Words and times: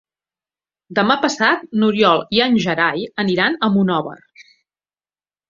Demà 0.99 1.17
passat 1.25 1.67
n'Oriol 1.81 2.23
i 2.39 2.41
en 2.47 2.57
Gerai 2.65 3.05
aniran 3.25 3.61
a 3.61 3.71
Monòver. 3.77 4.17